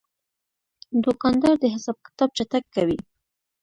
دوکاندار 1.03 1.55
د 1.59 1.65
حساب 1.73 1.97
کتاب 2.05 2.29
چټک 2.37 2.63
کوي. 2.75 2.97